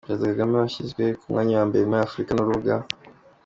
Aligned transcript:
Perezida 0.05 0.29
Kagame, 0.31 0.55
washyizwe 0.55 1.03
ku 1.19 1.25
mwanya 1.31 1.53
wa 1.59 1.67
mbere 1.69 1.83
muri 1.85 2.03
Afurika 2.07 2.31
n’urubuga 2.33 2.73
www. 2.77 3.19